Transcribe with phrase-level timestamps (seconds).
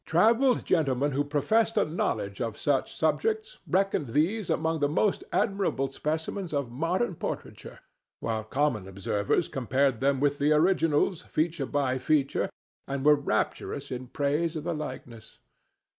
[0.07, 5.91] Travelled gentlemen who professed a knowledge of such subjects reckoned these among the most admirable
[5.91, 7.81] specimens of modern portraiture,
[8.19, 12.49] while common observers compared them with the originals, feature by feature,
[12.87, 15.37] and were rapturous in praise of the likeness.